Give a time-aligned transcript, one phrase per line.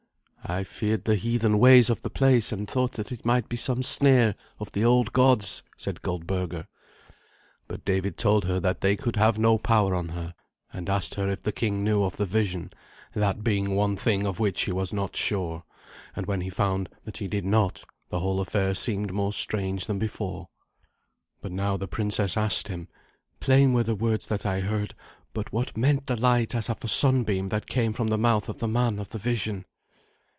[0.43, 3.81] "I feared the heathen ways of the place, and thought that it might be some
[3.81, 6.67] snare of the old gods," said Goldberga.
[7.69, 10.33] But David told her that they could have no power on her,
[10.73, 12.73] and asked her if the king knew of the vision,
[13.13, 15.63] that being one thing of which he was not sure;
[16.17, 19.99] and when he found that he did not, the whole affair seemed more strange than
[19.99, 20.49] before.
[21.39, 22.89] But now the princess asked him,
[23.39, 24.95] "Plain were the words that I heard,
[25.33, 28.57] hut what meant the light as of a sunbeam that came from the mouth of
[28.57, 29.63] the man of the vision?"